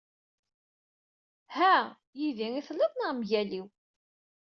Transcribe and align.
Ha 1.55 1.73
yid-i 2.19 2.47
i 2.59 2.61
telliḍ 2.67 2.93
neɣ 2.95 3.11
mgal-iw. 3.13 3.67